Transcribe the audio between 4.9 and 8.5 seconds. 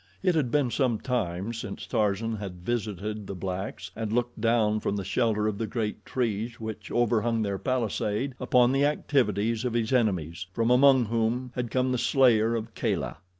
the shelter of the great trees which overhung their palisade